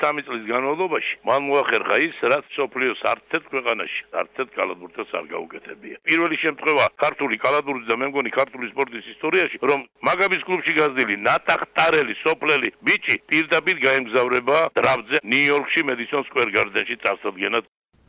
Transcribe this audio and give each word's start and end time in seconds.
სამი 0.00 0.22
წლის 0.26 0.44
განმავლობაში 0.50 1.14
მან 1.28 1.40
მოახერხა 1.46 1.96
ის, 2.06 2.16
რაც 2.32 2.46
სოფლიოს 2.56 3.00
არცეთ 3.12 3.44
ქვეყანაში, 3.52 4.00
არცეთ 4.20 4.48
კალათბურთელს 4.56 5.12
არ 5.20 5.26
გაუკეთებია. 5.32 5.96
პირველი 6.08 6.36
შემთხვევა 6.44 6.84
ქართული 7.04 7.36
კალათბურთის 7.44 7.88
და 7.90 7.96
მე 8.00 8.06
მგონი 8.10 8.30
ქართული 8.38 8.66
სპორტის 8.72 9.06
ისტორიაში, 9.14 9.56
რომ 9.70 9.80
მაგაბის 10.08 10.42
კლუბში 10.48 10.72
გაზრდილი 10.80 11.16
ნატახტარელი 11.28 12.14
სოფლელი 12.24 12.68
ბიჭი 12.86 13.16
პირდაპირ 13.30 13.76
გაემგზავრება 13.86 14.58
დრაფტზე 14.80 15.18
ნიუ-იორკში 15.32 15.80
მედისონ 15.90 16.22
სკვერ 16.30 16.48
გარდენში 16.58 16.96
წარსადგენად 17.04 17.64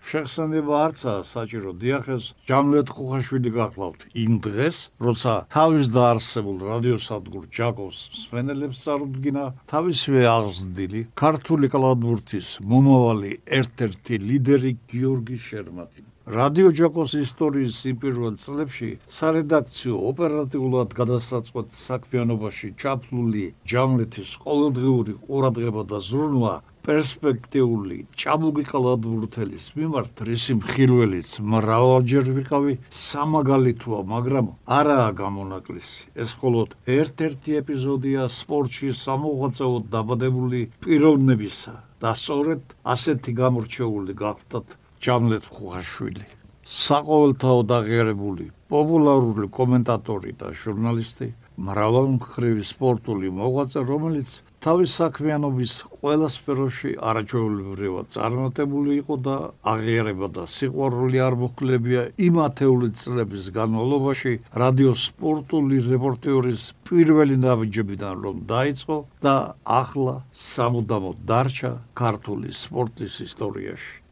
შეხსენება 0.07 0.75
არცა 0.87 1.13
საჭირო 1.27 1.71
დიახეს 1.83 2.25
ჯამლეთ 2.47 2.91
ხუხაშვილი 2.95 3.51
გახლავთ 3.57 4.05
იმ 4.23 4.37
დღეს 4.45 4.77
როცა 5.07 5.33
თავის 5.55 5.91
დაარსებულ 5.97 6.57
რადიოსადგურ 6.71 7.43
ჯაკოს 7.59 7.97
სვენელებს 8.21 8.83
წარუდგინა 8.87 9.45
თავისივე 9.73 10.21
აღზრდილი 10.33 11.01
ქართული 11.23 11.71
კალათბურთის 11.75 12.53
მომავალი 12.73 13.33
ერთ-ერთი 13.59 14.21
ლიდერი 14.29 14.71
გიორგი 14.93 15.41
შერმატინი 15.47 16.16
რადიო 16.27 16.69
ჯაკოს 16.75 17.11
ისტორიის 17.15 17.75
პირველ 18.03 18.33
წლებში 18.35 18.87
სარედაქციო 19.17 19.99
ოპერატიულად 20.09 20.95
გადასაწყვეტ 20.97 21.69
საქმიანობაში 21.81 22.71
ჩაფლული 22.81 23.43
ჯამლეთის 23.73 24.31
ყოველდღიური 24.43 25.13
ყურადღება 25.21 25.83
და 25.91 26.01
ზრუნვა 26.07 26.51
პერსპექტიული 26.87 27.99
ჭაბუგი 28.23 28.65
კალათბურთელის 28.71 29.69
მიმართ 29.79 30.25
რისი 30.27 30.57
მხილველიც 30.59 31.31
მრავალჯერ 31.55 32.31
ვიყავი 32.39 32.75
სამაგალითოა 33.07 34.01
მაგრამ 34.11 34.51
არაა 34.79 35.09
გამონაკლისი 35.23 36.11
ეს 36.27 36.35
მხოლოდ 36.35 36.75
ერთ-ერთი 36.99 37.59
ეპიზოდია 37.63 38.27
სპორტში 38.39 38.91
სამოღვაწეო 39.07 39.75
დაბადებული 39.95 40.61
პიროვნებისა. 40.83 41.75
და 42.03 42.11
სწორედ 42.13 42.75
ასეთი 42.93 43.31
გამორჩეული 43.41 44.13
გახდათ 44.21 44.75
ჯამლეთ 45.05 45.43
ხუხაშვილი 45.53 46.25
საყოველთაო 46.67 47.59
დაღიარებული 47.71 48.45
პოპულარული 48.71 49.47
კომენტატორი 49.57 50.31
და 50.39 50.47
ჟურნალისტი 50.61 51.27
მრავალმხრივი 51.67 52.63
სპორტული 52.69 53.29
მოღვაწე 53.37 53.83
რომელიც 53.91 54.31
თავის 54.65 54.95
საქმიანობის 54.99 55.75
ყველა 55.99 56.27
სფეროში 56.33 56.91
არაჩვეულებრივად 57.11 58.09
წარმატებული 58.15 58.97
იყო 59.01 59.17
და 59.27 59.35
აღიარება 59.73 60.29
და 60.37 60.43
სიყვარული 60.55 61.21
არ 61.27 61.37
მოხლებია 61.43 62.03
იმ 62.27 62.41
ათეული 62.47 62.89
წლების 63.03 63.45
განმავლობაში 63.59 64.33
რადიო 64.63 64.91
სპორტული 65.03 65.79
რეპორტიორის 65.87 66.65
პირველი 66.89 67.37
ნაბიჯებიდან 67.45 68.25
რომ 68.27 68.43
დაიწყო 68.51 68.97
და 69.27 69.37
ახლა 69.79 70.17
სამუდამოდ 70.49 71.23
დარჩა 71.31 71.71
ქართული 72.03 72.51
სპორტის 72.63 73.21
ისტორიაში 73.29 74.06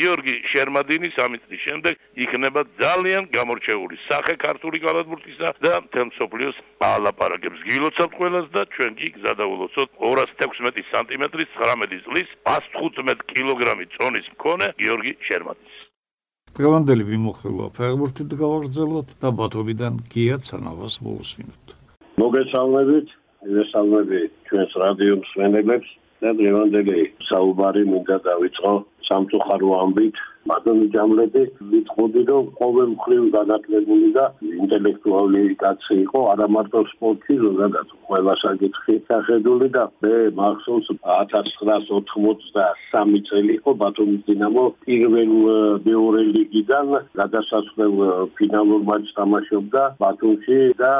გიორგი 0.00 0.34
შერმადინის 0.52 1.16
ამის 1.24 1.42
შემდეგ 1.64 1.94
იქნება 2.24 2.60
ძალიან 2.80 3.28
გამორჩეული 3.36 3.96
სახე 4.08 4.34
ქართული 4.44 4.80
კალათბურთისა 4.84 5.52
და 5.64 5.72
თემსოფლიოს 5.96 6.56
ალაპარაკებს 6.88 7.60
გილოცავთ 7.68 8.12
ყველას 8.20 8.46
და 8.56 8.62
ჩვენ 8.76 8.92
კი 9.00 9.08
გზადაულოცოთ 9.16 9.88
216 10.00 10.88
სანტიმეტრის 10.92 11.50
19 11.60 12.02
წლის 12.08 12.28
115 12.56 13.28
კილოგრამი 13.34 13.86
წონის 13.96 14.26
მქონე 14.34 14.72
გიორგი 14.80 15.12
შერმადინს 15.28 15.78
დღევანდელი 16.58 17.04
მიმოხილვა 17.12 17.66
ფეხბურთით 17.76 18.32
გავაგრძელოთ 18.42 19.08
და 19.22 19.28
ბათუმიდან 19.40 19.94
გია 20.14 20.36
ცანავას 20.46 20.96
მოусმინოთ 21.04 21.76
მოგესალმებით 22.22 23.12
მოგესალმები 23.44 24.20
ჩვენს 24.48 24.72
რადიო 24.82 25.14
მსმენელებს 25.20 25.90
და 26.24 26.32
დღევანდელი 26.40 27.04
საუბარი 27.28 27.82
მინდა 27.92 28.16
დავიწყო 28.26 28.72
სამწუხარო 29.10 29.70
ამბით 29.84 30.16
მადონი 30.48 30.86
ჯამლები 30.94 31.42
ვიტყოდი 31.70 32.22
რომ 32.30 32.44
ყოველ 32.60 32.88
მხრივ 32.94 33.24
განათლებული 33.34 34.08
და 34.16 34.24
ინტელექტუალური 34.64 35.54
კაცი 35.62 35.94
იყო 36.04 36.20
არა 36.32 36.46
მარტო 36.56 36.80
სპორტში 36.92 37.34
ზოგადად 37.42 37.88
ყველა 38.08 38.34
საკითხი 38.42 38.94
შეხედული 39.10 39.68
და 39.76 39.84
მე 40.06 40.14
მახსოვს 40.40 40.86
1983 41.16 43.22
წელი 43.30 43.52
იყო 43.60 43.70
ბათუმის 43.82 44.22
დინამო 44.30 44.64
პირველ 44.86 45.32
მეორე 45.88 46.22
ლიგიდან 46.34 46.86
გადასასვლელ 47.20 47.94
ფინალურ 48.40 48.80
მატჩს 48.90 49.16
თამაშობდა 49.20 49.82
ბათუმში 50.00 50.58
და 50.80 50.92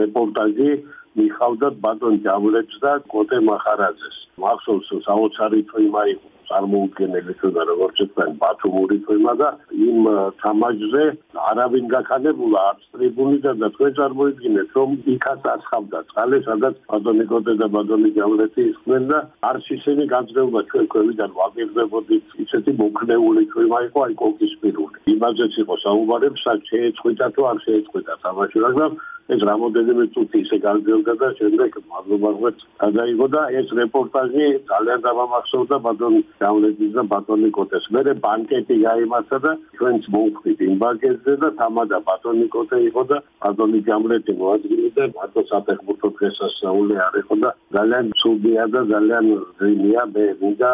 რეპორტაჟი 0.00 0.70
მიხავდა 1.18 1.68
ბატონ 1.84 2.14
ჯამლებს 2.26 2.80
და 2.86 2.92
კოტე 3.14 3.38
მახარაძეს. 3.50 4.18
მახსოვს 4.42 4.90
საოცარი 5.06 5.62
თემა 5.72 6.02
იყო 6.14 6.28
წარმოუდგენელი 6.48 7.34
თუნდა 7.40 7.62
როგორც 7.70 7.98
თქვენ 8.10 8.30
ბათუმური 8.42 8.98
თემა 9.06 9.32
და 9.40 9.48
იმ 9.88 10.06
თამაშზე 10.42 11.04
არავინ 11.48 11.86
გაქანებულა 11.94 12.62
არც 12.70 12.86
ტრიბუნიდან 12.94 13.56
და 13.62 13.68
თქვენ 13.74 13.92
წარმოიდგინეთ 13.98 14.68
რომ 14.78 14.94
იქაც 15.14 15.48
ასხავდა 15.54 15.98
წყალე 16.12 16.38
სადაც 16.48 16.80
ბატონიკოტე 16.92 17.54
და 17.62 17.66
ბატონი 17.76 18.10
ჯავლეთი 18.18 18.62
ისხდნენ 18.72 19.04
და 19.12 19.18
არც 19.50 19.68
ისინი 19.76 20.08
განძრეულობა 20.14 20.62
ჩვენ 20.72 20.86
ქვევიდან 20.94 21.30
ვაგებდებოდით 21.40 22.24
ისეთი 22.46 22.72
მოქნეული 22.82 23.44
თემა 23.52 23.78
იყო 23.88 23.98
აი 24.08 24.18
კოკის 24.24 24.54
პირული 24.64 24.98
იმაზეც 25.16 25.54
იყო 25.64 25.74
საუბარი 25.84 26.28
სად 26.44 26.60
შეეწყვიტა 26.72 27.26
თუ 27.36 27.48
არ 27.52 27.58
შეეწყვიტა 27.66 28.14
თამაში 28.24 28.66
მაგრამ 28.66 28.92
ეს 29.34 29.42
რამოდენიმე 29.48 30.04
წუთი 30.12 30.38
ისე 30.44 30.56
განძელდა 30.64 31.14
და 31.20 31.28
შემდეგ 31.38 31.74
მადლობა 31.92 32.30
ღმერთს 32.36 32.66
გადაიღო 32.82 33.26
და 33.34 33.42
ეს 33.60 33.68
რეპორტაჟი 33.78 34.46
ძალიან 34.70 35.00
დამამახსოვრდა 35.06 35.76
ბატონ 35.86 36.14
ჯავლეთის 36.42 36.92
და 36.96 37.02
ბატონი 37.12 37.50
კოტეს. 37.58 37.84
მე 37.92 38.14
ბანკეტი 38.24 38.76
გაიმართა 38.86 39.38
და 39.44 39.52
ჩვენც 39.76 40.02
მოვხდით 40.16 40.58
იმ 40.68 40.74
ბანკეტზე 40.82 41.34
და 41.44 41.48
თამადა 41.60 41.98
ბატონი 42.08 42.46
კოტე 42.56 42.78
იყო 42.88 43.02
და 43.12 43.18
ბატონი 43.44 43.80
ჯავლეთი 43.88 44.32
მოაძგილი 44.40 44.88
და 44.96 45.04
მარტო 45.18 45.40
საფეხბურთო 45.52 46.08
დღესასწაული 46.16 46.94
არ 47.06 47.14
იყო 47.22 47.34
და 47.44 47.50
ძალიან 47.76 48.06
ცუდია 48.22 48.64
და 48.72 48.80
ძალიან 48.92 49.26
ძვირია 49.58 50.02
მე 50.14 50.24
მინდა 50.40 50.70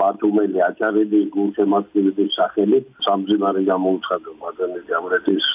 ბათუმელი 0.00 0.60
აჭარები 0.68 1.20
გულშემატკივრების 1.36 2.30
სახელით 2.38 2.86
სამძიმარი 3.06 3.62
გამოუცხადა 3.70 4.34
მადანი 4.42 4.80
ჯამრეთის 4.90 5.46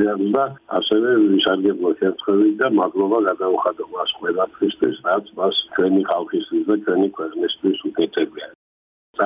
რეალს 0.00 0.30
და 0.36 0.44
ასევე 0.78 1.10
ვისარგებლო 1.24 1.90
შემთხვევით 2.02 2.54
და 2.62 2.68
მადლობა 2.80 3.18
გადაუხადო 3.30 3.90
მას 3.94 4.14
ყველაფრისთვის 4.20 5.02
რაც 5.08 5.34
მას 5.40 5.64
ჩვენი 5.76 6.02
ხალხისთვის 6.10 6.64
და 6.70 6.76
ჩვენი 6.84 7.08
ქვეყნისთვის 7.18 7.84
უკეთებია 7.90 8.48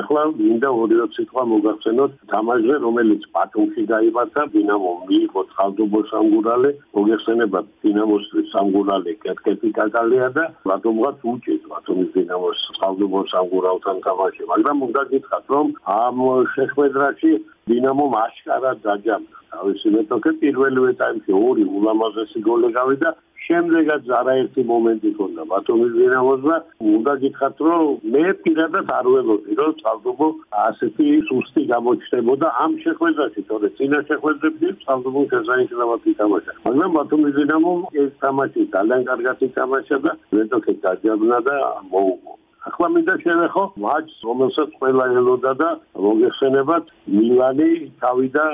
ახლა 0.00 0.22
მინდა 0.38 0.68
ორივე 0.82 1.06
სიტყვა 1.16 1.42
მოგახსენოთ 1.52 2.12
თამაშზე 2.32 2.76
რომელიც 2.84 3.22
ბათუმში 3.36 3.82
გაიმართა 3.92 4.42
დინამო 4.54 4.92
მიიღო 5.08 5.42
წყალდუბო 5.52 6.00
სამგურალე 6.12 6.70
მოგეხსენება 6.98 7.60
დინამოს 7.84 8.26
სამგურალე 8.52 9.12
კეთკეთი 9.24 9.70
კაკალია 9.78 10.28
და 10.38 10.44
ბათუმღაც 10.70 11.26
უჭირს 11.32 11.68
ბათუმის 11.74 12.10
დინამოს 12.16 12.58
წყალდუბო 12.78 13.20
სამგურალთან 13.34 13.96
თამაში. 14.06 14.42
მაგრამ 14.52 14.76
უნდა 14.88 15.02
გითხრათ 15.12 15.44
რომ 15.54 15.66
ამ 15.98 16.18
შეხვედრაში 16.56 17.32
დინამო 17.70 18.06
აშკარად 18.24 18.78
დაჯამდა 18.86 19.36
თავისი 19.52 19.88
მეტოქე 19.96 20.30
პირველივე 20.42 20.92
ტაიმში 21.00 21.32
ორი 21.46 21.64
ულამაზესი 21.76 22.40
გოლი 22.48 22.68
გავიდა 22.78 23.10
შემდეგაც 23.52 24.10
არაერთი 24.18 24.62
მომენტი 24.72 25.10
ქონდა 25.16 25.42
ბათუმის 25.52 25.92
დინამოს 25.98 26.40
და 26.48 26.56
უნდა 26.92 27.12
გითხრათ 27.22 27.62
რომ 27.66 27.84
მე 28.14 28.24
პირადად 28.44 28.92
არ 28.98 29.08
ველოდი 29.14 29.56
რომ 29.60 29.72
წალდობო 29.82 30.28
ასეთი 30.64 31.08
სუსტი 31.28 31.62
გამოჩნდებოდა 31.72 32.52
ამ 32.64 32.72
შეხვედრაში 32.84 33.42
თორე 33.52 33.68
წინა 33.76 34.00
შეხვედრებში 34.10 34.68
წალდობო 34.84 35.20
შესანიშნავად 35.32 36.08
ითამაშა. 36.12 36.52
მაგრამ 36.66 36.90
ბათუმის 36.96 37.34
დინამომ 37.40 37.80
ეს 38.04 38.12
თამაში 38.24 38.60
ძალიან 38.76 39.02
კარგად 39.10 39.36
ითამაშა 39.48 39.98
და 40.06 40.12
მეტოქე 40.36 40.72
დაჯაბნა 40.86 41.38
და 41.48 41.56
მოუგო. 41.92 42.32
ახლა 42.68 42.86
მინდა 42.94 43.14
შევეხო 43.22 43.62
მატჩს 43.84 44.18
რომელსაც 44.26 44.68
ყველა 44.80 45.04
ელოდა 45.20 45.52
და 45.62 45.70
მოგეხსენებათ 46.04 46.84
მილანი 47.14 47.70
თავიდა 48.02 48.44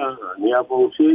ნეაპოლში 0.44 1.08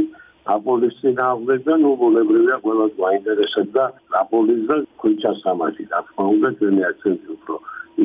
აპოლის 0.52 0.96
წინააღმდეგ 1.00 1.60
და 1.66 1.74
ნუ 1.82 1.90
მოლებრივია 2.00 2.56
ყველა 2.64 2.86
გვაინტერესებდა 2.98 3.84
აპოლის 4.20 4.60
და 4.70 4.76
ქუჩას 5.00 5.38
თამაში 5.44 5.84
და 5.92 5.98
თქმა 6.08 6.24
უნდა 6.34 6.48
ჩვენი 6.58 6.82
აქცენტი 6.90 7.28
უფრო 7.36 7.54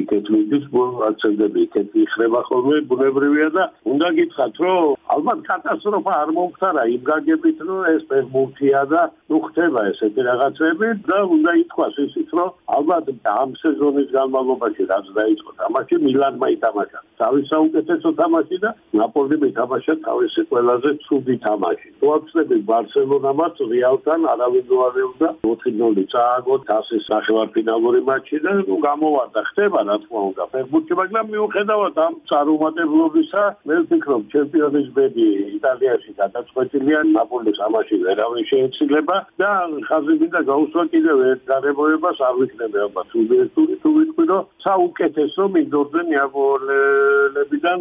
იქეთ 0.01 0.25
მიდის 0.33 0.65
აქცენტები 1.09 1.59
იქეთ 1.65 1.95
იხრება 2.03 2.41
ხოლმე 2.49 2.77
ბუნებრივია 2.89 3.49
და 3.57 3.63
უნდა 3.93 4.09
გითხრათ 4.19 4.55
რომ 4.63 4.97
ალბათ 5.15 5.39
კატასტროფა 5.49 6.13
არ 6.23 6.29
მომხდარა 6.37 6.83
იმ 6.95 7.01
გაგებით 7.09 7.59
რომ 7.69 7.81
ეს 7.93 8.03
ფეხბურთია 8.09 8.81
და 8.93 9.01
ნუ 9.29 9.37
ხდება 9.47 9.81
ესეთი 9.91 10.21
რაღაცები 10.29 10.87
და 11.09 11.17
უნდა 11.35 11.51
ითქვას 11.63 11.95
ისიც 12.05 12.29
რომ 12.37 12.49
ალბათ 12.77 13.05
ამ 13.39 13.49
სეზონის 13.63 14.09
განმავლობაში 14.17 14.83
რაც 14.91 15.05
დაიწყო 15.17 15.51
თამაში 15.61 15.95
მილანმა 16.05 16.47
ითამაშა. 16.55 16.99
თავის 17.19 17.45
საუკეთესო 17.51 18.09
თამაში 18.21 18.57
და 18.63 18.69
ნაპოლიმ 18.99 19.41
ითამაშა 19.49 19.93
თავისი 20.07 20.41
ყველაზე 20.49 20.89
ცუდი 21.05 21.35
თამაში. 21.45 21.89
თუმცა 22.01 22.39
ბარსელონამაც 22.69 23.55
რეალთან 23.73 24.21
არავინ 24.33 24.65
მოარევდა 24.69 25.29
4-0 25.43 26.05
წააგო 26.13 26.55
თასის 26.69 27.03
სახელმწიფო 27.11 27.89
მატჩი 28.09 28.37
და 28.45 28.51
ნუ 28.59 28.75
გამოვარდა 28.87 29.41
ხდება 29.49 29.78
რა 29.87 29.95
თქმა 30.03 30.21
უნდა 30.29 30.45
ფეხბურთი 30.53 30.93
მაგრამ 30.99 31.25
მიუხედავად 31.33 31.97
ამ 32.05 32.13
წარუმატებლობისა 32.29 33.43
მე 33.69 33.75
ვფიქრობ 33.83 34.21
ჩემპიონის 34.33 34.87
ბედი 34.97 35.27
იტალიაში 35.57 36.11
გადაწყვეტილია 36.21 36.99
ნაპოლის 37.13 37.59
ამაში 37.67 37.95
ვერავინ 38.03 38.45
შეეცილება 38.51 39.17
და 39.43 39.49
ხაზი 39.87 40.13
მინდა 40.21 40.41
გაუსვა 40.51 40.83
კიდევ 40.93 41.17
ერთ 41.31 41.41
გარემოებას 41.51 42.21
არ 42.29 42.35
ვიქნები 42.41 42.77
ალბათ 42.85 43.07
სუბიექტური 43.15 43.73
თუ 43.83 43.89
ვიტყვი 43.97 44.25
რომ 44.33 44.47
საუკეთესო 44.67 45.43
მინდორზე 45.55 46.01
ნეაპოლებიდან 46.11 47.79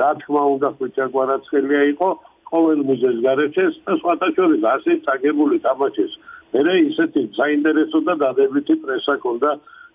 რა 0.00 0.10
თქმა 0.22 0.42
უნდა 0.54 0.68
ხუჭა 0.78 1.06
კვარაცხელია 1.14 1.82
იყო 1.94 2.08
ყოველ 2.50 2.80
მიზეს 2.90 3.16
გარეჩეს 3.26 3.74
და 3.86 3.92
სხვათა 4.02 4.28
შორის 4.36 4.62
ასე 4.74 4.92
წაგებული 5.06 5.56
თამაშის 5.66 6.12
მე 6.54 6.74
ისეთი 6.90 7.22
საინტერესო 7.38 7.98
და 8.06 8.14
დადებითი 8.22 8.74
პრესა 8.82 9.14
ქონდა 9.22 9.50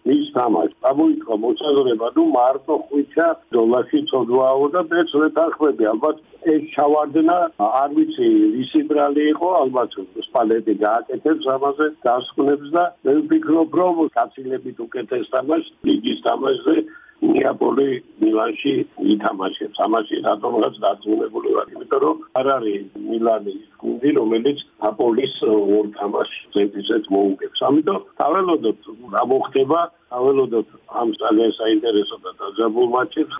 ის 0.05 0.25
თამაში. 0.37 0.75
ამოიქო 0.89 1.35
მოწაზრება, 1.43 2.07
ნუ 2.15 2.23
მარტო 2.35 2.75
ხვიჩა 2.85 3.27
დოლარში 3.55 3.99
წოდვაო 4.09 4.65
და 4.75 4.81
მეც 4.91 5.09
ვეთანხმები, 5.21 5.83
ალბათ 5.93 6.17
ეს 6.53 6.61
ჩავარდნა, 6.75 7.37
არ 7.81 7.89
ვიცი, 7.95 8.27
ვისი 8.55 8.81
ბრალი 8.89 9.23
იყო, 9.33 9.49
ალბათ 9.61 9.89
სპალეტი 10.27 10.73
გააკეთებს 10.85 11.45
ამაზე 11.55 11.87
დასკვნებს 12.05 12.67
და 12.75 12.83
მე 13.05 13.13
ვფიქრობ, 13.21 13.69
რომ 13.81 13.95
კაცილებით 14.17 14.77
უკეთეს 14.85 15.25
თამაშს 15.33 15.73
ლიგის 15.89 16.19
თამაშზე 16.27 16.75
ნეაპოლი 17.23 17.87
მილანში 18.21 18.73
ითამაშებს. 19.13 19.77
ამაში 19.85 20.15
რატომღაც 20.27 20.75
დაწუნებული 20.85 21.49
ვარ, 21.55 21.67
იმიტომ 21.75 21.99
რომ 22.05 22.17
არ 22.39 22.47
არის 22.55 22.83
მილანის 23.09 23.61
გუნდი, 23.81 24.09
რომელიც 24.19 24.57
ნაპოლის 24.83 25.33
ორ 25.49 25.85
თამაშს 25.99 26.37
ზედიზედ 26.55 27.03
მოუგებს. 27.15 27.59
ამიტომ 27.69 27.99
დაველოდოთ 28.21 28.79
რა 29.15 29.23
მოხდება, 29.31 29.79
დაველოდოთ 30.11 30.67
ამ 31.01 31.07
ძალიან 31.23 31.51
საინტერესო 31.59 32.15
და 32.23 32.31
დაძაბულ 32.39 32.87
მატჩებს. 32.95 33.35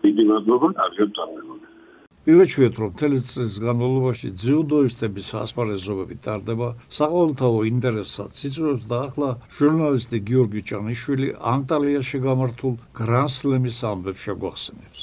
დიდი 0.00 0.24
მადლობა, 0.32 0.68
კარგად 0.80 1.10
წამებოთ. 1.16 1.59
მივეჩვიეთ 2.20 2.74
რომ 2.80 2.90
მთელი 2.92 3.18
წლის 3.24 3.54
განმავლობაში 3.64 4.28
ძიუდოისტების 4.40 5.28
ასპარეზობები 5.40 6.16
ტარდება 6.26 6.66
საყოველთაო 6.96 7.62
ინტერესსაც 7.70 8.40
იწვევს 8.48 8.82
და 8.90 8.98
ახლა 9.08 9.30
ჟურნალისტი 9.58 10.18
გიორგი 10.28 10.60
ჭანიშვილი 10.70 11.28
ანტალიაში 11.52 12.20
გამართულ 12.26 12.74
გრანსლემის 13.00 13.78
ამბებს 13.92 14.20
შეგვახსენებს. 14.28 15.00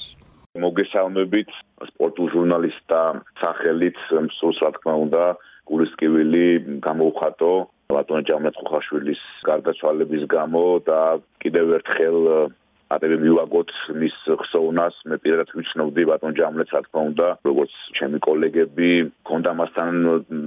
მოგესალმებით 0.62 1.50
სპორტულ 1.90 2.28
ჟურნალისტთა 2.38 3.02
სახელით 3.42 3.98
მსურს 4.30 4.62
რა 4.62 4.72
თქმა 4.78 4.94
უნდა 5.06 5.24
გულისკივილი 5.74 6.46
გამოუხატო 6.86 7.52
ბატონ 7.98 8.30
ჯამრაც 8.30 8.56
ხოხაშვილის 8.62 9.22
გარდაცვალების 9.50 10.24
გამო 10.38 10.64
და 10.86 11.02
კიდევ 11.42 11.66
ერთხელ 11.82 12.18
ატები 12.96 13.18
მივაგოთ 13.20 13.72
მის 14.00 14.16
ხსოვნას 14.42 15.00
მე 15.12 15.18
პირადად 15.24 15.50
ვიცნობდი 15.56 16.04
ბატონ 16.08 16.36
ჯამლეც 16.40 16.70
რა 16.72 16.82
თქმა 16.86 17.02
უნდა 17.12 17.28
როგორც 17.48 17.74
ჩემი 18.00 18.20
კოლეგები. 18.28 18.92
ქონდა 19.28 19.52
მასთან 19.60 19.90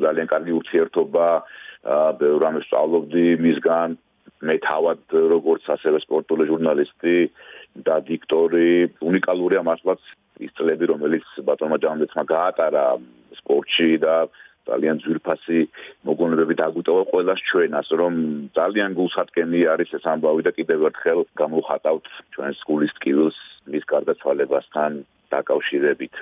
ძალიან 0.05 0.29
კარგი 0.33 0.53
ურთიერთობა. 0.61 1.27
ბევრ 2.21 2.39
რამეს 2.45 2.65
სწავლობდი 2.69 3.25
მისგან. 3.45 3.89
მე 4.41 4.55
თავად 4.65 5.01
როგორც 5.37 5.65
ასევე 5.77 5.99
სპორტული 6.01 6.49
ჟურნალისტი 6.49 7.17
და 7.85 8.01
დიქტორი 8.09 8.71
უნიკალურია 9.05 9.61
მართლაც 9.69 10.01
ის 10.41 10.53
წლები 10.57 10.85
რომელიც 10.93 11.27
ბატონმა 11.45 11.77
ჯამლეცმა 11.85 12.25
გაატარა 12.25 12.85
სპორტში 13.41 13.91
და 14.01 14.15
ძალიან 14.69 15.01
ძვირფასი 15.05 15.61
მოგონებები 16.09 16.55
დაგვიტოვა 16.61 17.05
ყველას 17.13 17.41
ჩვენას 17.51 17.89
რომ 18.01 18.15
ძალიან 18.59 18.91
გულსატკენი 18.99 19.61
არის 19.75 19.95
ეს 19.99 20.05
ამბავი 20.13 20.43
და 20.47 20.53
კიდევ 20.59 20.85
ერთხელ 20.91 21.21
გამოვხატავთ 21.43 22.11
ჩვენს 22.37 22.61
გულის 22.69 22.93
ტკივილს 23.01 23.39
მის 23.73 23.85
გარდაცვალებასთან 23.95 25.01
დაკავშირებით 25.35 26.15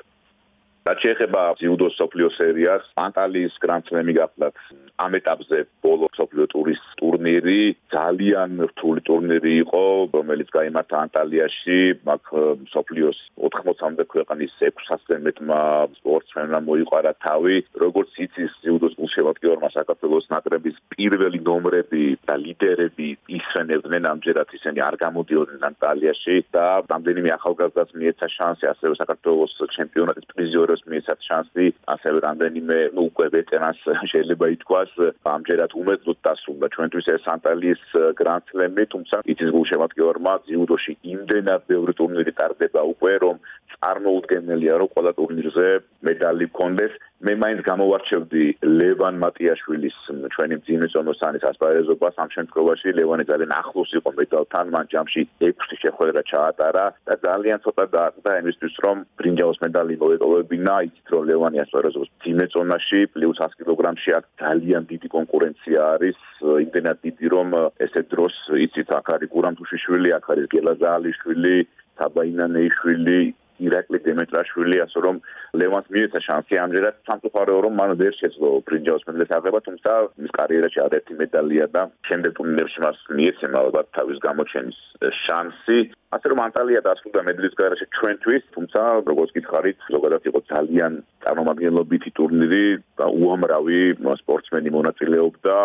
რაც 0.89 1.03
შეეხება 1.05 1.41
ძიუდოს 1.61 1.97
სოფლიო 2.01 2.29
სერიას, 2.39 2.85
ანტალიის 3.05 3.57
გრანდსლემი 3.61 4.13
გახლავთ 4.17 4.69
ამ 5.05 5.15
ეტაპზე 5.19 5.59
ბოლო 5.85 6.09
სოფლიო 6.17 6.47
ტურის 6.53 6.81
ტურნირი 6.99 7.59
ძალიან 7.95 8.51
რთული 8.71 9.03
ტურნირი 9.09 9.53
იყო, 9.63 9.83
რომელიც 10.17 10.49
გამართა 10.57 10.97
ანტალიაში, 11.05 11.79
მაგ 12.09 12.33
სოფლიოს 12.73 13.19
80-მდე 13.49 14.05
ქვეყნის 14.15 14.57
600-ზე 14.63 15.19
მეტმა 15.27 15.61
სპორტსმენმა 16.01 16.61
მოიყარა 16.71 17.13
თავი, 17.27 17.57
როგორც 17.85 18.11
იცის 18.25 18.57
ძიუდოს 18.65 18.97
გულშემატკივრმა 18.99 19.71
საქართველოს 19.77 20.27
ნაკრების 20.35 20.81
პირველი 20.97 21.39
ნომრები 21.47 22.05
და 22.27 22.35
ლიდერები 22.43 23.09
ისვენებდნენ 23.39 24.11
ამჯერად 24.15 24.57
ისინი 24.59 24.83
არ 24.89 24.99
გამოდიოდნენ 25.05 25.69
ანტალიაში 25.71 26.37
და 26.57 26.67
რამდენიმე 26.91 27.31
ახალგაზრდას 27.39 27.95
მიეცა 27.95 28.27
შანსი 28.35 28.73
ასევე 28.73 28.95
საქართველოს 29.05 29.55
ჩემპიონატის 29.79 30.31
პრიზიორ 30.35 30.78
მოგზაურებს 30.79 30.87
მიეცათ 30.87 31.21
შანსი 31.27 31.67
ასევე 31.95 32.19
რამდენიმე 32.25 32.77
ну 32.95 33.03
უკვე 33.11 33.27
ვეტერანს 33.35 33.81
შეიძლება 34.13 34.47
ითქვას 34.55 34.91
ამჯერად 35.25 35.71
უმეძლოდ 35.75 36.19
დასრულდა. 36.27 36.67
ჩვენთვის 36.75 37.07
ეს 37.15 37.25
ანტალიის 37.35 37.83
გრან 38.19 38.41
სლემი 38.51 38.85
თუმცა 38.93 39.17
იცის 39.33 39.51
გულშემატკივარმა 39.57 40.33
ძიუდოში 40.47 40.93
იმდენად 41.15 41.63
ბევრი 41.69 41.93
ტურნირი 41.99 42.33
ტარდება 42.39 42.81
უკვე 42.95 43.15
რომ 43.25 43.37
წარმოუდგენელია 43.75 44.75
რომ 44.79 44.89
ყველა 44.95 45.13
ტურნირზე 45.19 45.67
მედალი 46.07 46.45
გქონდეს 46.53 46.93
მე 47.19 47.33
მაინც 47.35 47.61
გამოვარჩევდი 47.67 48.43
ლევან 48.79 49.17
მატიაშვილის 49.19 49.97
ჩვენი 50.35 50.55
მძიმე 50.59 50.87
წონოსანის 50.95 51.47
ასპარეზობას. 51.51 52.15
ამ 52.23 52.29
შემთხვევაში 52.35 52.95
ლევანი 52.95 53.25
ძალიან 53.31 53.53
ახლოს 53.59 53.91
იყო 53.99 54.11
მედალთან 54.19 54.71
მან 54.75 54.85
ჯამში 54.93 55.23
6 55.43 55.75
შეხვედრა 55.83 56.23
ჩაატარა 56.31 56.85
და 57.11 57.15
ძალიან 57.27 57.59
ცოტა 57.65 57.85
დააყდა 57.95 58.31
იმისთვის 58.43 58.75
რომ 58.87 58.97
ბრინჯაოს 59.19 59.59
მედალი 59.67 59.95
მოეტოვებინა 60.03 60.75
იცით 60.87 61.09
რომ 61.15 61.23
ლევანი 61.31 61.59
ასპარეზობს 61.65 62.13
მძიმე 62.15 62.47
წონაში 62.55 63.01
პლუს 63.15 63.39
100 63.43 63.59
კილოგრამში 63.59 64.11
აქ 64.19 64.25
ძალიან 64.45 64.83
დიდი 64.93 65.09
კონკურენცია 65.17 65.81
არის. 65.95 66.19
იმდენად 66.39 66.99
დიდი 67.03 67.27
რომ 67.35 67.49
ესე 67.83 68.03
დროს 68.15 68.35
იცით 68.67 68.89
აქ 68.99 69.07
არის 69.19 69.29
გურამ 69.35 69.59
თუშიშვილი 69.59 70.09
აქ 70.19 70.25
არის 70.33 70.47
გელაზაალიშვილი 70.55 71.57
თაბაინანეიშვილი 71.99 73.21
ირაკლი 73.67 73.99
დემეტრაშვილი 74.07 74.77
ასე 74.85 74.99
რომ 75.07 75.17
ლევანს 75.61 75.89
მიეცა 75.95 76.21
შანსი 76.27 76.55
ამჯერად. 76.65 76.95
სამწუხაროა 77.09 77.61
რომ 77.67 77.75
მან 77.81 77.91
ვერ 78.03 78.15
შეძლო 78.21 78.49
ბრინჯაოს 78.69 79.07
მედლის 79.09 79.35
აღება 79.39 79.61
თუმცა 79.69 79.93
მის 80.23 80.33
კარიერაში 80.39 80.79
არაერთი 80.87 81.15
მედალია 81.23 81.67
და 81.77 81.83
შემდეგ 82.09 82.33
ტურნირებში 82.39 82.81
მას 82.87 82.99
მიეცემა 83.19 83.57
ალბათ 83.65 83.87
თავის 83.99 84.19
გამოჩენის 84.29 84.79
შანსი. 85.25 85.79
ასე 86.17 86.27
რომ 86.33 86.39
ანტალია 86.47 86.81
დასრულდა 86.89 87.21
მედლის 87.29 87.55
გარეშე 87.61 87.87
ჩვენთვის 87.97 88.45
თუმცა 88.55 88.81
როგორც 89.11 89.31
გითხარით 89.37 89.79
ზოგადად 89.95 90.23
იყო 90.31 90.41
ძალიან 90.55 90.93
წარმომადგენლობითი 91.25 92.11
ტურნირი 92.19 92.65
და 92.99 93.07
უამრავი 93.21 93.81
სპორტსმენი 94.23 94.71
მონაწილეობდა. 94.79 95.57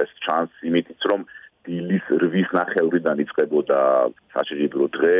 ეს 0.00 0.10
შანსი 0.24 0.62
იმითიც 0.70 1.00
რომ 1.10 1.20
დილის 1.66 2.04
8-ის 2.16 2.48
ნახევრიდან 2.56 3.20
იწყებოდა 3.24 3.80
საჩიბრო 4.32 4.86
დღე 4.96 5.16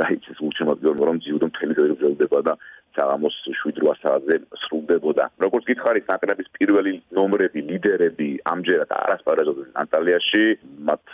და 0.00 0.04
ის 0.16 0.40
ულტიმატუმი 0.48 1.02
რომ 1.08 1.18
ძიუდო 1.24 1.46
მთელი 1.52 1.74
დღე 1.78 1.86
გრძელდება 1.92 2.38
და 2.48 2.54
საღამოს 2.96 3.36
7-8 3.48 4.00
საათზე 4.02 4.36
სრულდებოდა. 4.62 5.24
როგორც 5.44 5.64
გითხარით, 5.70 6.04
ნაკრების 6.12 6.48
პირველი 6.56 6.92
ნომრები, 7.16 7.60
ლიდერები 7.70 8.28
ამჯერად 8.52 8.90
არასპარეზობენ 8.98 9.68
ანტალიაში, 9.82 10.44
მათ 10.88 11.04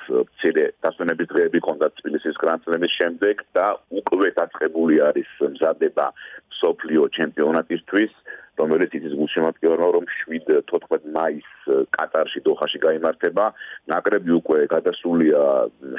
ცირე 0.40 0.64
დასვენების 0.82 1.30
დღეები 1.32 1.58
ჰქონდათ 1.62 1.92
თბილისის 2.00 2.40
გრანდსლემის 2.42 2.92
შემდეგ 2.98 3.36
და 3.58 3.66
უკვე 4.00 4.28
დაწყებული 4.40 4.96
არის 5.08 5.30
მზადება 5.54 6.06
სოფლიო 6.58 7.02
ჩემპიონატისთვის 7.18 8.12
რომელიც 8.60 8.94
იცის 8.98 9.14
გულშემატკივარმა 9.18 9.88
რომ 9.96 10.04
7-14 10.28 11.08
მაისს 11.16 11.58
კატარში 11.96 12.40
დოხაში 12.46 12.78
გამართება 12.84 13.46
ნაკრები 13.92 14.30
უკვე 14.40 14.58
გადასულია 14.74 15.42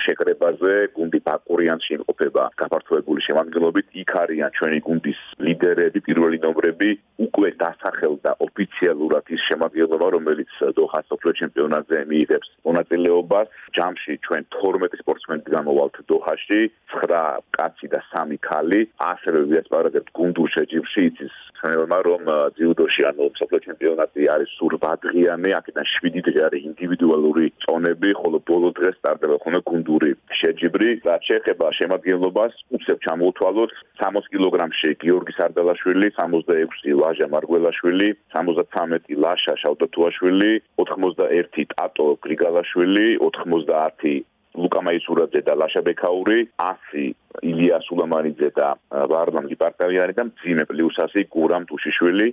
შეკრებაზე. 0.06 0.74
გუნდი 0.98 1.20
ბაკურიანში 1.30 1.92
იმყოფება 2.00 2.44
გაფართოებული 2.62 3.20
შემადგენლობით 3.28 3.88
იქ 4.04 4.12
არიან 4.24 4.56
ჩვენი 4.60 4.80
გუნდის 4.88 5.20
ლიდერები 5.48 6.00
პირველი 6.08 6.38
ნომრები 6.46 6.92
უკვე 7.26 7.50
დასახელდა 7.60 8.32
ოფიციალურად 8.46 9.26
ის 9.36 9.42
შემადგენლობა 9.50 10.08
რომელიც 10.16 10.52
დოხას 10.78 11.06
სოფლიო 11.12 11.34
ჩემპიონატზე 11.42 11.98
მიიღებს 12.12 12.50
მონაწილეობას 12.68 13.48
ჯამში 13.78 14.14
ჩვენ 14.28 14.44
12 14.56 15.02
სპორტსმენი 15.02 15.54
გამოვალთ 15.56 15.96
დოხაში 16.12 16.62
9 16.96 17.44
კაცი 17.58 17.88
და 17.94 18.00
3 18.16 18.40
ქალი. 18.48 18.82
ასევე 19.12 19.40
ვიასპარაგებთ 19.52 20.10
გუნდურ 20.20 20.48
შეჯიბრში 20.56 21.02
იცის 21.10 21.36
ხმევა 21.60 22.00
რომ 22.08 22.24
ძიუდოში 22.56 23.02
ანუ 23.10 23.26
სოფლიო 23.40 23.60
ჩემპიონატი 23.68 24.22
არის 24.36 24.50
სულ 24.58 24.74
8 24.80 25.04
დღიანი 25.06 25.50
აქედან 25.60 25.86
7 25.96 26.24
დღე 26.28 26.40
არის 26.48 26.62
ინდივიდუალური 26.72 27.46
წონები 27.64 28.10
ხოლო 28.22 28.40
ბოლო 28.50 28.70
დღეს 28.80 28.96
სტარტდება 29.00 29.36
ხოლმე 29.44 29.60
გუნდური 29.70 30.10
შეჯიბრი. 30.40 30.90
რაც 31.10 31.22
შეეხება 31.30 31.68
შემადგენლობას 31.80 32.54
უცებ 32.76 32.98
ჩამოუთვალოთ. 33.06 33.72
60 34.04 34.32
კილოგრამში 34.34 34.90
გიორგი 35.04 35.34
სარდალაშვილი 35.40 36.08
66 36.16 37.09
ლაჟა 37.10 37.28
მარგველაშვილი 37.34 38.08
73 38.38 39.18
ლაშა 39.24 39.54
შავტათუაშვილი 39.62 40.52
81 40.78 41.66
ტატო 41.74 42.08
გრიგალაშვილი 42.26 43.06
90 43.26 44.12
ლუკა 44.60 44.82
მაისურაძე 44.86 45.42
და 45.48 45.54
ლაშა 45.62 45.82
ბექაური 45.88 46.40
100 46.62 47.06
ილია 47.50 47.78
სულამანიძე 47.88 48.50
და 48.60 48.68
ვარლამ 49.10 49.50
გიპარტავიანი 49.50 50.14
და 50.20 50.26
ძიმე 50.44 50.66
პლუს 50.70 50.98
100 51.02 51.26
გურამ 51.34 51.66
თუშიშვილი 51.70 52.28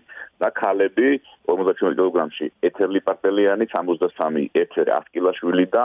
და 0.44 0.48
ქალები 0.60 1.08
57 1.48 1.96
კილოგრამში 1.96 2.46
ეთერლი 2.68 3.00
პარტელიანი 3.08 3.64
63 3.72 4.48
ეთერ 4.64 4.92
ასკილაშვილი 4.98 5.66
და 5.76 5.84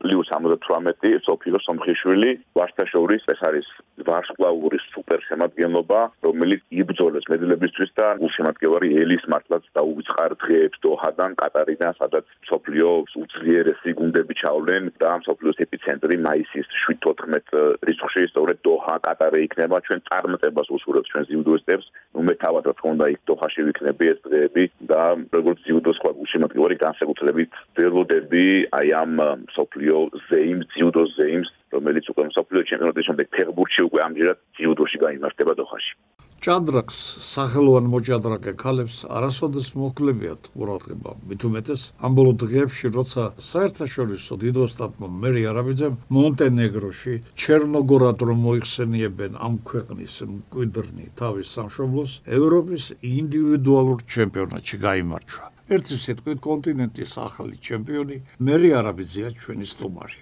პლუს 0.00 0.28
78 0.32 1.20
სოფიო 1.28 1.58
სომხიშვილი 1.66 2.30
ვარშტაშორის 2.56 3.24
ეს 3.32 3.40
არის 3.48 3.66
ვარსკვლავური 4.08 4.78
სუპერ 4.90 5.20
შემადგენლობა 5.28 6.00
რომელიც 6.26 6.62
იბრძოლეს 6.80 7.28
მედლებისთვის 7.32 7.90
და 8.00 8.06
უშემატკივარი 8.26 8.90
ელის 9.02 9.24
მართლაც 9.32 9.64
დაუვიწყარ 9.76 10.36
დღეებს 10.44 10.82
დოჰადან 10.86 11.36
კატარიდან 11.42 11.98
სადაც 12.00 12.24
სოფიო 12.48 12.90
უძლიერესი 13.22 13.90
გუნდები 14.00 14.34
ჩავლენ 14.40 14.88
და 15.02 15.10
სოფიოს 15.28 15.60
ეპიცენტრი 15.66 16.16
მაისის 16.26 16.66
7-14 16.86 17.86
რიცხვში 17.90 18.24
სწორედ 18.32 18.58
დოჰა 18.66 18.96
კატარი 19.06 19.44
იქნება. 19.46 19.76
ჩვენ 19.86 20.00
წარმატებას 20.08 20.68
უსურვებთ 20.76 21.10
ჩვენ 21.12 21.24
ზიუდოისტებს 21.30 21.86
ნუ 22.14 22.20
მე 22.26 22.34
თავად 22.44 22.64
რა 22.70 22.74
თქმა 22.78 22.90
უნდა 22.96 23.06
იქ 23.14 23.20
დოჰაში 23.30 23.60
ვიქნები 23.68 24.04
ეს 24.12 24.18
დღეები 24.26 24.64
და 24.90 25.02
როგორც 25.36 25.58
ზიუდოს 25.66 25.96
სხვა 26.00 26.10
უშემატკივარი 26.24 26.76
განსაკუთრებით 26.86 27.50
ველოდები 27.76 28.44
აი 28.80 28.88
ამ 29.02 29.12
სოფიო 29.56 29.89
მსოფლიო 29.90 30.22
ზეიმს 30.30 30.66
ძიუდო 30.74 31.02
ზეიმს 31.18 31.48
რომელიც 31.74 32.04
უკვე 32.12 32.24
მსოფლიო 32.30 32.62
ჩემპიონატის 32.70 33.06
შემდეგ 33.08 33.26
ფეხბურთში 33.34 33.82
უკვე 33.88 34.00
ამჯერად 34.06 34.38
ძიუდოში 34.58 34.96
გამართება 35.02 35.52
დოხაში. 35.60 35.92
ჭადრაკს 36.40 36.98
სახელოვან 37.34 37.86
მოჭადრაკე 37.92 38.52
ქალებს 38.62 38.96
არასოდეს 39.16 39.68
მოქლებიათ 39.82 40.42
ყურადღება. 40.54 41.10
მით 41.28 41.40
უმეტეს 41.48 41.82
ამ 42.06 42.12
ბოლო 42.16 42.32
დღეებში 42.42 42.86
როცა 42.96 43.22
საერთაშორისო 43.50 44.32
დიდ 44.40 44.56
ოსტატმა 44.64 45.06
მერი 45.22 45.42
არაბიძემ 45.52 45.98
მონტენეგროში 46.16 47.14
ჩერნოგორად 47.42 48.18
რომ 48.28 48.38
მოიხსენიებენ 48.46 49.32
ამ 49.46 49.54
ქვეყნის 49.68 50.14
მკვიდრნი 50.32 51.06
თავის 51.20 51.46
სამშობლოს 51.56 52.10
ევროპის 52.38 52.82
ინდივიდუალურ 53.04 53.98
ჩემპიონატში 54.14 54.76
გამარჯვა 54.86 55.59
ერთი 55.74 55.96
სიტყვით 56.02 56.38
კონტინენტის 56.44 57.12
ახალი 57.22 57.56
ჩემპიონი 57.66 58.16
მერი 58.46 58.70
არაბიძეა 58.78 59.28
ჩვენი 59.42 59.66
სტუმარი. 59.72 60.20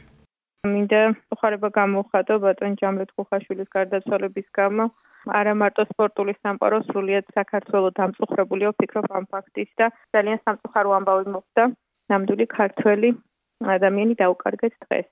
მინდა 0.72 1.02
ხარება 1.40 1.68
გამოვხატო 1.76 2.34
ბატონ 2.42 2.74
ჯამრეთ 2.80 3.10
ხუხაშვილის 3.16 3.68
გარდაცვალების 3.76 4.48
გამო 4.58 4.84
არა 5.38 5.54
მარტო 5.60 5.84
სპორტული 5.92 6.34
სამყარო 6.42 6.80
სრულიად 6.88 7.30
საქართველოს 7.38 7.96
დამწუხრებული 7.98 8.68
ვფიქრობ 8.70 9.08
ამ 9.18 9.24
ფაქტის 9.32 9.70
და 9.80 9.86
ძალიან 10.16 10.42
სამწუხარო 10.44 10.92
ამბავი 10.98 11.32
მოხდა 11.36 11.64
ნამდვილი 12.12 12.46
ქართველი 12.52 13.10
ადამიანი 13.76 14.14
დაუკარგეთ 14.22 14.74
დღეს. 14.84 15.08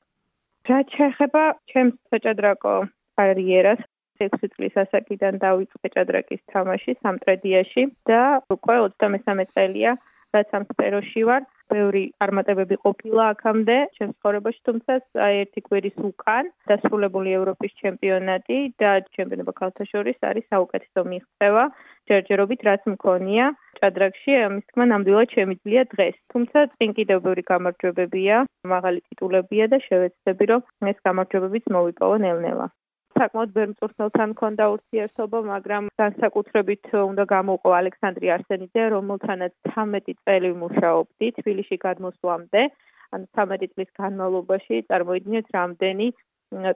რაც 0.69 0.87
შეეხება 0.99 1.43
ჩემს 1.73 1.97
საჭადრაკო 2.13 2.75
კარიერას 3.21 3.81
6 4.21 4.53
წლის 4.53 4.77
ასაკიდან 4.85 5.41
დავიწყე 5.47 5.89
ჭადრაკის 5.97 6.43
თამაში 6.53 6.97
სამტრედიაში 7.07 7.87
და 8.13 8.21
უკვე 8.57 8.77
23 8.85 9.49
წელია 9.57 9.97
რაც 10.37 10.57
ამ 10.57 10.65
სფეროში 10.73 11.23
ვარ, 11.29 11.43
ბევრი 11.73 12.03
წარმატებები 12.21 12.77
ყოფილა 12.85 13.25
აქამდე 13.35 13.77
ჩემს 13.97 14.17
ცხოვრებაში, 14.21 14.61
თუმცა 14.69 14.99
ერთი 15.43 15.61
კვირის 15.67 15.97
უკან 16.09 16.51
დასრულებული 16.71 17.35
ევროპის 17.39 17.73
ჩემპიონატი 17.83 18.59
და 18.83 18.93
ჩემპიონობა 19.17 19.53
ქალთა 19.61 19.89
შორის 19.93 20.19
არის 20.31 20.49
საუკეთესო 20.55 21.05
მიღწევა. 21.11 21.65
ჯერჯერობით 22.11 22.61
რაც 22.71 22.83
მქონია 22.95 23.47
ჭადრაკში, 23.81 24.33
ამის 24.47 24.65
თქმა 24.71 24.85
ნამდვილად 24.93 25.29
შემიძლია 25.37 25.83
დღეს. 25.93 26.17
თუმცა 26.33 26.59
წინ 26.79 26.91
კიდევ 26.99 27.19
ბევრი 27.27 27.43
გამარჯვებებია, 27.53 28.37
მაღალი 28.75 29.01
ტიტულებია 29.11 29.67
და 29.75 29.79
შევეცდები, 29.89 30.45
რომ 30.53 30.91
ეს 30.95 30.99
გამარჯვებებიც 31.09 31.65
მოვიპოვო 31.77 32.17
ნელ-ნელა. 32.27 32.69
საკმაოდ 33.17 33.51
ბევრ 33.57 33.69
მწვრთნელთან 33.73 34.29
მქონდა 34.33 34.65
ურთიერთობა, 34.75 35.39
მაგრამ 35.53 35.89
განსაკუთრებით 36.03 36.85
უნდა 37.01 37.25
გამოვყო 37.33 37.71
ალექსანდრე 37.81 38.29
არსენიძე, 38.37 38.83
რომელთანაც 38.97 39.53
13 39.73 40.17
წელი 40.27 40.49
ვმუშაობდი 40.55 41.27
თბილისში 41.41 41.77
გადმოსვლამდე. 41.87 42.63
ან 43.15 43.27
13 43.39 43.73
წლის 43.73 43.91
განმავლობაში 44.03 44.83
წარმოიდგინეთ 44.91 45.47
რამდენი 45.59 46.09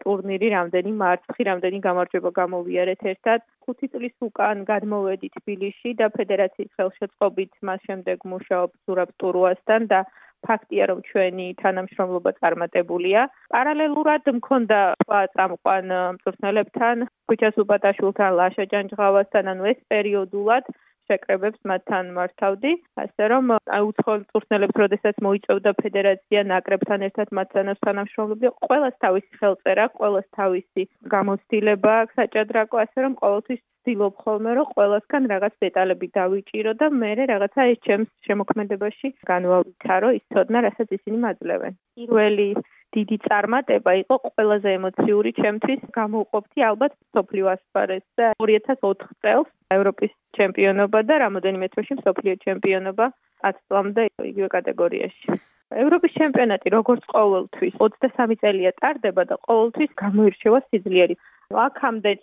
ტურნირი, 0.04 0.48
რამდენი 0.50 0.92
მარცხი, 1.02 1.42
რამდენი 1.50 1.78
გამარჯვება 1.86 2.30
გამოვიარეთ 2.40 3.02
ერთად. 3.12 3.40
5 3.66 3.90
წლის 3.92 4.14
უკან 4.28 4.64
გადმოვედი 4.70 5.28
თბილისში 5.36 5.90
და 6.00 6.06
ფედერაციის 6.16 6.70
ხელშეწყობით 6.78 7.52
მას 7.68 7.80
შემდეგ 7.88 8.26
მუშაობ 8.32 8.70
ზურაბ 8.86 9.10
ტურუასთან 9.22 9.86
და 9.92 10.00
ფაქტია 10.48 10.84
რომ 10.90 11.00
ჩვენი 11.10 11.46
თანამშრომლობა 11.62 12.30
წარმატებულია. 12.40 13.20
პარალელურად 13.54 14.22
მქონდა 14.38 14.80
სხვა 15.04 15.20
წამყვან 15.36 15.86
მწვრთნელებთან, 16.16 16.96
ქუჩას 17.28 17.56
უბატაშვილთან, 17.64 18.30
ლაშა 18.40 18.64
ჯანჯღავასთან, 18.72 19.44
ანუ 19.54 19.72
ეს 19.72 19.80
პერიოდულად 19.92 20.64
შეკრებებს 21.10 21.60
მათთან 21.70 22.12
მართავდი, 22.16 22.72
ასე 23.04 23.24
რომ 23.32 23.50
უცხოელ 23.90 24.20
მწვრთნელებს, 24.22 24.76
როდესაც 24.82 25.16
მოიწევდა 25.26 25.70
ფედერაცია 25.82 26.44
ნაკრებთან 26.52 27.06
ერთად 27.08 27.32
მათთან 27.38 27.72
თანამშრომლობდი, 27.86 28.52
ყოველას 28.62 28.96
თავისი 29.04 29.40
ხელწერა, 29.40 29.86
ყოველას 29.98 30.28
თავისი 30.38 30.82
გამოცდილება 31.14 31.96
აქვს 32.04 32.18
საჭადრაკო, 32.20 32.82
ასე 32.84 32.98
რომ 33.06 33.18
ყოველთვის 33.22 33.60
ვცდილობ 33.80 34.14
ხოლმე 34.22 34.52
რომ 34.56 34.66
ყველასგან 34.76 35.26
რაღაც 35.32 35.54
დეტალები 35.64 36.06
დავიჭირო 36.16 36.72
და 36.80 36.86
მე 37.02 37.10
რაღაცა 37.32 37.64
ეს 37.72 37.78
ჩემს 37.86 38.10
შემოქმედებაში 38.28 39.08
განვავითარო 39.30 40.08
ის 40.18 40.24
ცოდნა, 40.34 40.58
რასაც 40.68 40.88
ისინი 40.96 41.18
მაძლევენ. 41.24 41.72
პირველი 41.96 42.48
დიდი 42.96 43.16
წარმატება 43.24 43.92
იყო 44.02 44.14
ყველაზე 44.24 44.68
ემოციური 44.78 45.30
ჩემთვის. 45.40 45.80
გამოვყოფთი 45.96 46.60
ალბათ 46.70 46.92
სოფლიო 47.16 47.46
ასპარეზზე 47.56 48.26
2004 48.44 49.08
წელს 49.24 49.48
ევროპის 49.76 50.12
ჩემპიონობა 50.36 51.00
და 51.08 51.14
რამოდენიმე 51.24 51.66
თვეში 51.72 51.94
სოფლიო 52.04 52.34
ჩემპიონობა 52.44 53.06
10 53.48 53.64
წლამდე 53.64 54.02
იგივე 54.30 54.48
კატეგორიაში. 54.56 55.40
ევროპის 55.70 56.12
ჩემპიონატი 56.18 56.72
როგორც 56.74 57.02
ყოველთვის 57.14 57.74
23 57.82 58.38
წელია 58.42 58.72
ტარდება 58.82 59.22
და 59.30 59.36
ყოველთვის 59.46 59.90
გამოირჩევა 60.02 60.58
სიძლიერით. 60.66 61.20
აქამდეც 61.50 62.22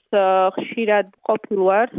ხშირად 0.55 1.07
ყოფილვარ 1.27 1.91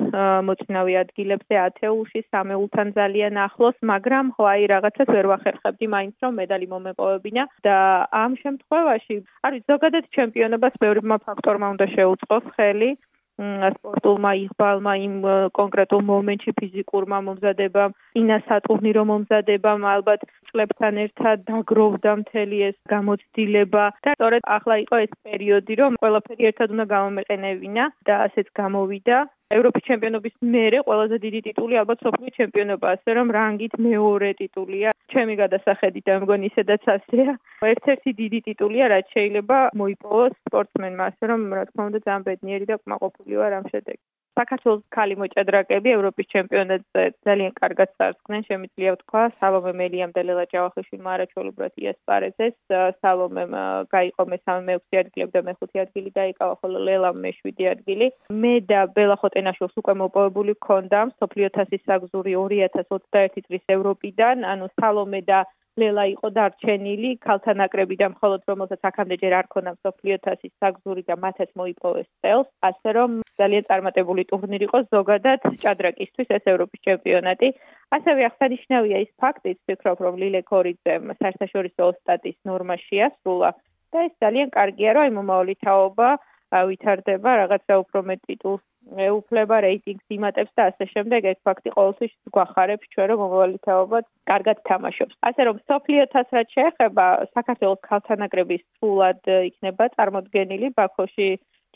მოწინავე 0.49 0.95
ადგილებზე 1.03 1.59
ათეულში 1.61 2.23
სამეულთან 2.33 2.93
ძალიან 2.97 3.37
ახლოს, 3.45 3.77
მაგრამ 3.85 4.33
ხო 4.37 4.45
აი 4.53 4.65
რაღაცას 4.73 5.09
ვერ 5.13 5.27
ვახერხებდი 5.33 5.87
მაინც 5.93 6.15
რომ 6.25 6.33
მედალი 6.41 6.67
მომეპოვებინა 6.73 7.45
და 7.69 7.77
ამ 8.23 8.33
შემთხვევაში 8.43 9.17
არის 9.45 9.63
ზოგადად 9.69 10.05
ჩემპიონობას 10.17 10.81
ბევრმა 10.81 11.17
ფაქტორმა 11.29 11.67
უნდა 11.77 11.87
შეუწყოს 11.97 12.45
ხელი. 12.57 12.91
სპორტულმა 13.39 14.33
იღბალმა 14.43 14.93
იმ 15.07 15.15
კონკრეტულ 15.59 16.03
მომენტში 16.11 16.53
ფიზიკურმა 16.59 17.19
მომზადებამ, 17.29 17.95
ინა 18.19 18.39
სატურნირო 18.49 19.05
მომზადებამ 19.11 19.87
ალბათ 19.95 20.27
წლებთან 20.51 21.01
ერთად 21.05 21.47
დაგროვდა 21.51 22.13
მთელი 22.23 22.59
ეს 22.69 22.77
გამოცდილება. 22.95 23.85
და 24.05 24.15
სწორედ 24.19 24.43
ახლა 24.59 24.77
იყო 24.85 24.97
ეს 25.07 25.13
პერიოდი, 25.23 25.75
რომ 25.83 25.99
ყველაფერი 26.03 26.51
ერთად 26.51 26.69
უნდა 26.75 26.87
გამომეყენებინა 26.95 27.85
და 28.07 28.15
ასეც 28.27 28.49
გამოვიდა 28.61 29.19
ევროპის 29.57 29.85
ჩემპიონობის 29.89 30.35
მერე 30.55 30.81
ყველაზე 30.89 31.17
დიდი 31.25 31.41
ტიტული 31.47 31.79
ალბათ 31.83 32.03
სოფლიო 32.07 32.33
ჩემპიონობა, 32.39 32.91
ასე 32.97 33.11
რომ 33.19 33.33
რანგით 33.37 33.75
მეორე 33.87 34.31
ტიტულია. 34.41 34.93
ჩემი 35.15 35.35
გადასახედით, 35.43 36.05
მე 36.13 36.19
მგონი 36.25 36.51
ისედაც 36.53 36.83
ასეა. 36.97 37.33
ერთ-ერთი 37.73 38.11
დიდი 38.21 38.41
ტიტულია, 38.49 38.85
რაც 38.95 39.07
შეიძლება 39.17 39.59
მოიპოვოს 39.81 40.35
სპორტსმენმა, 40.49 41.11
ასე 41.13 41.33
რომ 41.33 41.41
რა 41.57 41.65
თქმა 41.73 41.89
უნდა 41.89 42.01
ძალიან 42.07 42.29
ბედნიერი 42.29 42.67
და 42.73 42.77
კმაყოფილი 42.85 43.35
ვარ 43.41 43.53
ამ 43.61 43.65
შედეგით. 43.73 44.05
საქართველოს 44.39 44.83
ქალი 44.95 45.15
მოჭადრაკეები 45.19 45.93
ევროპის 45.97 46.29
ჩემპიონატზე 46.35 47.03
ძალიან 47.27 47.53
კარგად 47.59 47.91
წარსდგნენ, 47.99 48.43
შემიძლია 48.49 48.95
ვთქვა, 48.95 49.23
სალომე 49.41 49.73
მელიამ 49.81 50.13
და 50.17 50.23
ლელა 50.29 50.45
ჯავახიშვილმა 50.53 51.11
არაჩვეულებრივად 51.17 51.75
იასპარეზეს. 51.83 52.57
სალომემ 53.03 53.57
გაიყო 53.95 54.27
მესამე 54.33 54.61
მეექვსე 54.69 55.01
ადგილები 55.03 55.33
და 55.37 55.43
მეხუთე 55.49 55.85
ადგილი 55.85 56.11
დაიკავა, 56.19 56.55
ხოლო 56.63 56.79
ლელამ 56.89 57.21
მეშვიდე 57.27 57.65
ადგილი. 57.75 58.07
მე 58.43 58.55
და 58.71 58.81
ბელა 58.95 59.17
ხოტენაშვილს 59.23 59.79
უკვე 59.83 59.95
მოპოვებული 60.03 60.53
ქონდა 60.69 61.01
სოფლიო 61.19 61.49
თასის 61.59 61.83
საგზური 61.89 62.33
2021 62.39 63.47
წლის 63.47 63.65
ევროპიდან, 63.77 64.47
ანუ 64.53 64.71
სალომე 64.79 65.23
და 65.31 65.43
ლელა 65.81 66.05
იყო 66.13 66.29
დარჩენილი 66.37 67.11
ქალთა 67.27 67.53
ნაკრებიდან 67.61 68.13
მხოლოდ 68.15 68.41
რომელსაც 68.51 68.83
აქამდე 68.91 69.17
ჯერ 69.23 69.35
არ 69.39 69.47
ქონდა 69.55 69.73
სოფლიო 69.87 70.17
თასის 70.27 70.53
საგზური 70.63 71.03
და 71.11 71.17
მათაც 71.25 71.51
მოიპოვეს 71.61 72.09
წელს 72.23 72.49
ასე 72.69 72.95
რომ 72.99 73.11
ძალიან 73.41 73.69
წარმატებული 73.71 74.23
ტურნირი 74.33 74.69
იყო 74.69 74.81
ზოგადად 74.95 75.41
ჭადრაკისთვის 75.65 76.35
ეს 76.39 76.45
ევროპის 76.53 76.85
ჩემპიონატი. 76.89 77.49
ასევე 77.97 78.21
აღსანიშნავია 78.29 78.99
ის 79.05 79.11
ფაქტიც 79.23 79.59
ვფიქრობ 79.65 79.99
რომ 80.05 80.15
ლილე 80.23 80.41
კორიძე 80.53 80.95
საერთაშორისო 81.21 81.83
ოსტატის 81.91 82.37
ნორმაში 82.51 82.97
ასრულა 83.09 83.51
და 83.93 83.99
ეს 84.09 84.15
ძალიან 84.25 84.49
კარგია 84.59 84.91
რომ 84.97 85.05
აი 85.09 85.13
მომავალი 85.19 85.55
თაობა 85.65 86.09
ვითარდება 86.71 87.31
რაღაცა 87.43 87.75
უფრო 87.85 88.01
მეტ 88.11 88.21
ტიტულს 88.29 88.68
ეუფლება 88.97 89.57
რეიტინგს 89.65 90.15
იმატებს 90.17 90.53
და 90.57 90.63
ასე 90.71 90.85
შემდეგ 90.93 91.29
ეს 91.33 91.39
ფაქტი 91.49 91.71
ყოველთვის 91.77 92.13
გვახარებს 92.37 92.91
ჩვენ 92.95 93.07
რომ 93.11 93.21
მომავალი 93.23 93.59
თაობა 93.67 93.99
კარგად 94.31 94.59
თამაშობს. 94.69 95.15
ასე 95.29 95.43
რომ 95.49 95.57
სოფლიოთას 95.71 96.29
რაც 96.37 96.49
შეეხება 96.57 97.07
საქართველოს 97.37 97.85
ქალთანაკრების 97.89 98.63
სულად 98.81 99.21
იქნება 99.51 99.85
წარმოდგენილი 99.97 100.69
ბაქოში 100.79 101.29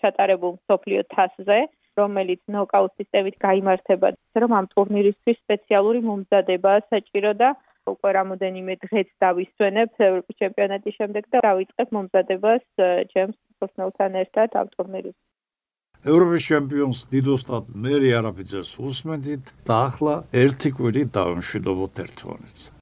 ჩატარებულ 0.03 0.55
სოფლიოთასზე 0.71 1.59
რომელიც 2.01 2.41
ნოკაუტ 2.57 2.93
სისტემით 3.01 3.37
გამართება 3.45 4.09
რომ 4.43 4.53
ამ 4.59 4.67
ტურნირისთვის 4.75 5.43
სპეციალური 5.45 6.01
მომზადებაა 6.09 6.81
საჭირო 6.93 7.33
და 7.43 7.51
უკვე 7.93 8.11
რამოდენიმე 8.19 8.75
დღეც 8.85 9.09
დავისვენებ 9.25 10.03
ევროპის 10.09 10.41
ჩემპიონატის 10.43 10.99
შემდეგ 11.01 11.29
და 11.35 11.45
დავიწყებ 11.49 11.95
მომზადებას 11.99 12.65
ჩემს 13.13 13.37
სპორტსმენთან 13.55 14.19
ერთად 14.23 14.59
ამ 14.63 14.73
ტურნირის 14.77 15.17
ევროპის 16.03 16.47
ჩემპიონს 16.51 17.01
დიდოსტად 17.13 17.69
მერი 17.83 18.09
არაფიძეს 18.19 18.75
უსმენთ 18.83 19.51
და 19.69 19.77
ახლა 19.87 20.15
ერთი 20.43 20.75
კვირი 20.75 21.05
დავიმშვიდობოთ 21.15 22.01
ერთმანეთს 22.05 22.73